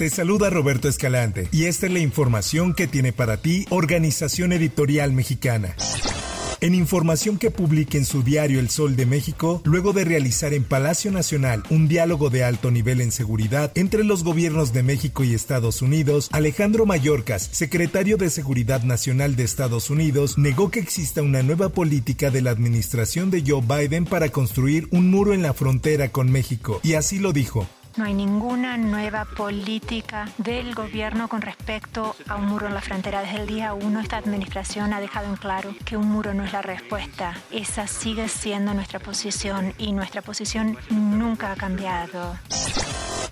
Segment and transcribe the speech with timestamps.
[0.00, 5.12] Te saluda Roberto Escalante y esta es la información que tiene para ti Organización Editorial
[5.12, 5.76] Mexicana.
[6.62, 10.64] En información que publica en su diario El Sol de México, luego de realizar en
[10.64, 15.34] Palacio Nacional un diálogo de alto nivel en seguridad entre los gobiernos de México y
[15.34, 21.42] Estados Unidos, Alejandro Mayorkas, secretario de Seguridad Nacional de Estados Unidos, negó que exista una
[21.42, 26.08] nueva política de la administración de Joe Biden para construir un muro en la frontera
[26.08, 27.68] con México, y así lo dijo.
[27.96, 33.22] No hay ninguna nueva política del gobierno con respecto a un muro en la frontera.
[33.22, 36.52] Desde el día uno esta administración ha dejado en claro que un muro no es
[36.52, 37.34] la respuesta.
[37.50, 42.36] Esa sigue siendo nuestra posición y nuestra posición nunca ha cambiado.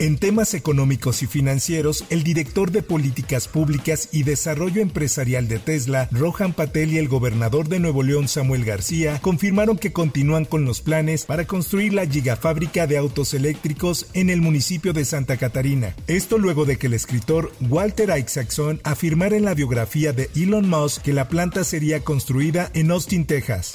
[0.00, 6.08] En temas económicos y financieros, el director de Políticas Públicas y Desarrollo Empresarial de Tesla,
[6.12, 10.82] Rohan Patel y el gobernador de Nuevo León, Samuel García, confirmaron que continúan con los
[10.82, 15.96] planes para construir la gigafábrica de autos eléctricos en el municipio de Santa Catarina.
[16.06, 21.02] Esto luego de que el escritor Walter Isaacson afirmara en la biografía de Elon Musk
[21.02, 23.74] que la planta sería construida en Austin, Texas.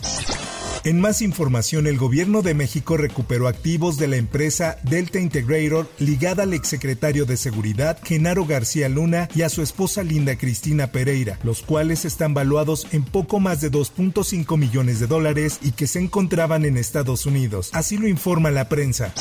[0.85, 6.43] En más información, el gobierno de México recuperó activos de la empresa Delta Integrator ligada
[6.43, 11.61] al exsecretario de Seguridad Genaro García Luna y a su esposa Linda Cristina Pereira, los
[11.61, 16.65] cuales están valuados en poco más de 2.5 millones de dólares y que se encontraban
[16.65, 17.69] en Estados Unidos.
[17.71, 19.13] Así lo informa la prensa.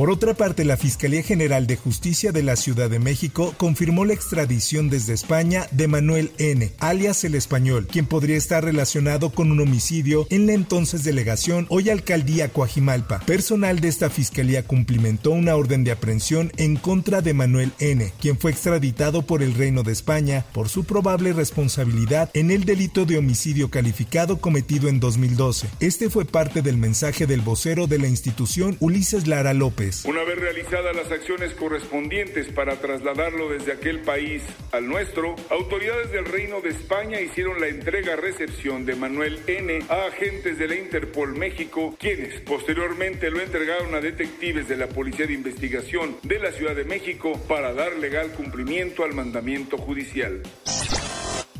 [0.00, 4.14] Por otra parte, la Fiscalía General de Justicia de la Ciudad de México confirmó la
[4.14, 9.60] extradición desde España de Manuel N., alias el español, quien podría estar relacionado con un
[9.60, 13.20] homicidio en la entonces delegación hoy alcaldía Coajimalpa.
[13.26, 18.38] Personal de esta fiscalía cumplimentó una orden de aprehensión en contra de Manuel N., quien
[18.38, 23.18] fue extraditado por el Reino de España por su probable responsabilidad en el delito de
[23.18, 25.68] homicidio calificado cometido en 2012.
[25.78, 29.89] Este fue parte del mensaje del vocero de la institución Ulises Lara López.
[30.04, 34.42] Una vez realizadas las acciones correspondientes para trasladarlo desde aquel país
[34.72, 39.80] al nuestro, autoridades del Reino de España hicieron la entrega-recepción de Manuel N.
[39.88, 45.26] a agentes de la Interpol México, quienes posteriormente lo entregaron a detectives de la Policía
[45.26, 50.42] de Investigación de la Ciudad de México para dar legal cumplimiento al mandamiento judicial.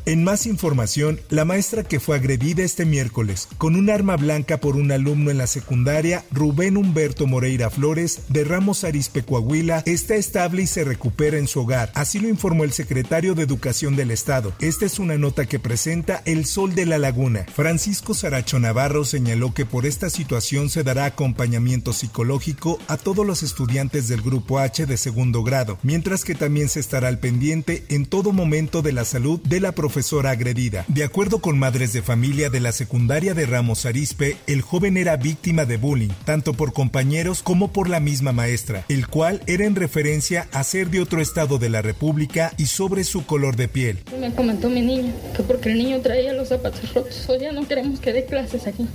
[0.07, 4.75] En más información, la maestra que fue agredida este miércoles con un arma blanca por
[4.75, 10.63] un alumno en la secundaria, Rubén Humberto Moreira Flores, de Ramos Arispe, Coahuila, está estable
[10.63, 11.91] y se recupera en su hogar.
[11.93, 14.53] Así lo informó el secretario de Educación del Estado.
[14.59, 17.45] Esta es una nota que presenta El Sol de la Laguna.
[17.53, 23.43] Francisco Saracho Navarro señaló que por esta situación se dará acompañamiento psicológico a todos los
[23.43, 28.07] estudiantes del Grupo H de segundo grado, mientras que también se estará al pendiente en
[28.07, 30.85] todo momento de la salud de la profesora profesora agredida.
[30.87, 35.17] De acuerdo con madres de familia de la secundaria de Ramos Arispe, el joven era
[35.17, 39.75] víctima de bullying, tanto por compañeros como por la misma maestra, el cual era en
[39.75, 43.99] referencia a ser de otro estado de la República y sobre su color de piel.
[44.17, 47.67] Me comentó mi niña que porque el niño traía los zapatos rotos, o ya no
[47.67, 48.87] queremos que dé clases aquí.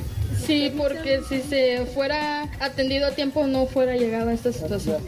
[0.46, 5.02] Sí, porque si se fuera atendido a tiempo no fuera llegado a esta situación.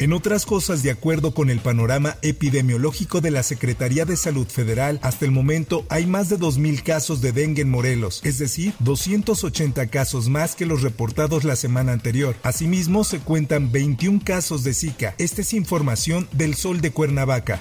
[0.00, 4.98] En otras cosas, de acuerdo con el panorama epidemiológico de la Secretaría de Salud Federal,
[5.02, 9.88] hasta el momento hay más de 2.000 casos de dengue en Morelos, es decir, 280
[9.88, 12.34] casos más que los reportados la semana anterior.
[12.42, 15.14] Asimismo, se cuentan 21 casos de Zika.
[15.18, 17.60] Esta es información del Sol de Cuernavaca.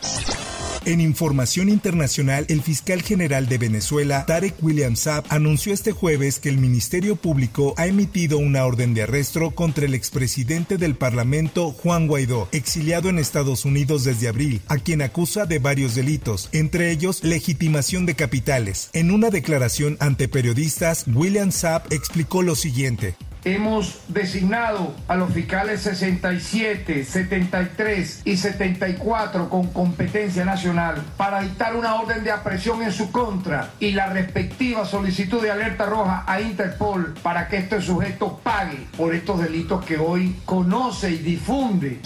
[0.90, 6.50] En información internacional, el fiscal general de Venezuela, Tarek William Saab, anunció este jueves que
[6.50, 12.08] el Ministerio Público ha emitido una orden de arresto contra el expresidente del Parlamento, Juan
[12.08, 17.24] Guaidó, exiliado en Estados Unidos desde abril, a quien acusa de varios delitos, entre ellos
[17.24, 18.90] legitimación de capitales.
[18.94, 25.82] En una declaración ante periodistas, William Saab explicó lo siguiente hemos designado a los fiscales
[25.82, 33.12] 67, 73 y 74 con competencia nacional para dictar una orden de aprehensión en su
[33.12, 38.88] contra y la respectiva solicitud de alerta roja a Interpol para que este sujeto pague
[38.98, 42.00] por estos delitos que hoy conoce y difunde.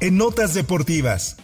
[0.00, 1.36] En notas deportivas.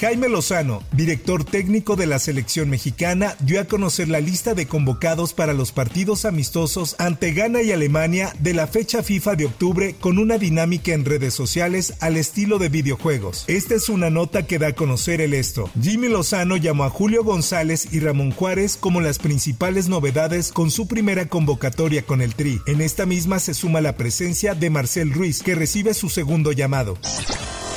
[0.00, 5.34] Jaime Lozano, director técnico de la selección mexicana, dio a conocer la lista de convocados
[5.34, 10.16] para los partidos amistosos ante Ghana y Alemania de la fecha FIFA de octubre con
[10.16, 13.44] una dinámica en redes sociales al estilo de videojuegos.
[13.46, 15.68] Esta es una nota que da a conocer el esto.
[15.78, 20.88] Jimmy Lozano llamó a Julio González y Ramón Juárez como las principales novedades con su
[20.88, 22.62] primera convocatoria con el Tri.
[22.66, 26.96] En esta misma se suma la presencia de Marcel Ruiz, que recibe su segundo llamado.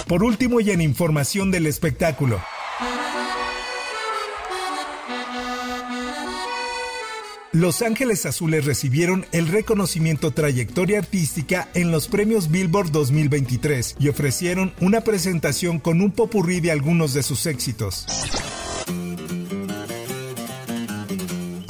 [0.07, 2.41] Por último y en información del espectáculo.
[7.53, 14.73] Los Ángeles Azules recibieron el reconocimiento trayectoria artística en los premios Billboard 2023 y ofrecieron
[14.81, 18.07] una presentación con un popurrí de algunos de sus éxitos.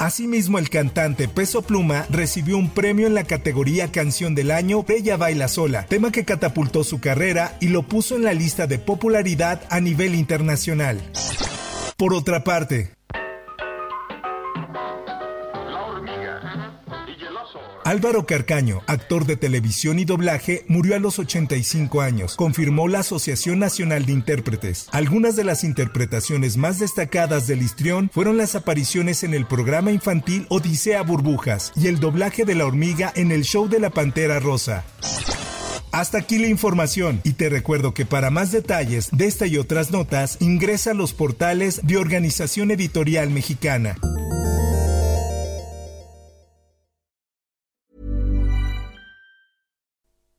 [0.04, 5.16] Asimismo, el cantante Peso Pluma recibió un premio en la categoría Canción del Año Bella
[5.16, 9.62] Baila Sola, tema que catapultó su carrera y lo puso en la lista de popularidad
[9.70, 11.00] a nivel internacional.
[11.96, 12.90] Por otra parte,
[17.84, 23.58] Álvaro Carcaño, actor de televisión y doblaje, murió a los 85 años, confirmó la Asociación
[23.58, 24.88] Nacional de Intérpretes.
[24.90, 30.46] Algunas de las interpretaciones más destacadas del histrión fueron las apariciones en el programa infantil
[30.48, 34.84] Odisea Burbujas y el doblaje de la hormiga en el show de la Pantera Rosa.
[35.92, 39.90] Hasta aquí la información y te recuerdo que para más detalles de esta y otras
[39.90, 43.96] notas ingresa a los portales de Organización Editorial Mexicana.